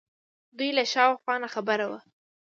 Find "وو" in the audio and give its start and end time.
1.89-1.99